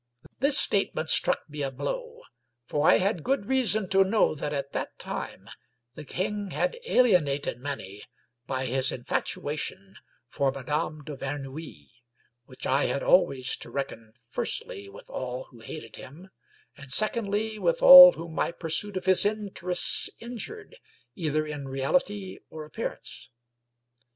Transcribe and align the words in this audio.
This 0.39 0.57
statement 0.57 1.09
struck 1.09 1.47
me 1.47 1.61
a 1.61 1.69
blow; 1.69 2.21
for 2.65 2.89
I 2.89 2.97
had 2.97 3.21
good 3.21 3.45
reason 3.45 3.83
144 3.83 3.99
Stanley 3.99 4.09
J. 4.09 4.09
fVeymcm 4.09 4.09
to 4.09 4.09
know 4.09 4.35
that 4.49 4.57
at 4.57 4.71
that 4.71 4.97
time 4.97 5.47
the 5.93 6.03
king 6.03 6.49
had 6.49 6.79
alienated 6.87 7.59
many 7.59 8.05
by 8.47 8.65
his 8.65 8.91
infatuation 8.91 9.93
for 10.27 10.51
Madame 10.51 11.03
de 11.03 11.15
Verneuil; 11.15 11.85
while 12.45 12.55
I 12.65 12.85
had 12.85 13.03
always 13.03 13.55
to 13.57 13.69
reckon 13.69 14.13
firstly 14.31 14.89
with 14.89 15.07
all 15.07 15.43
who 15.51 15.59
hated 15.59 15.97
him, 15.97 16.29
and 16.75 16.91
secondly 16.91 17.59
with, 17.59 17.83
all 17.83 18.13
whom 18.13 18.33
my 18.33 18.51
pursuit 18.51 18.97
of 18.97 19.05
his 19.05 19.23
interests 19.23 20.09
injured, 20.17 20.77
either 21.13 21.45
in 21.45 21.67
reality 21.67 22.39
or 22.49 22.65
appearance. 22.65 23.29